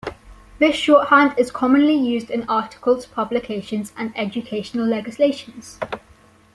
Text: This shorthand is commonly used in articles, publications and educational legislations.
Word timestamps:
This 0.57 0.75
shorthand 0.75 1.35
is 1.37 1.51
commonly 1.51 1.93
used 1.93 2.31
in 2.31 2.49
articles, 2.49 3.05
publications 3.05 3.93
and 3.95 4.11
educational 4.17 4.87
legislations. 4.87 5.77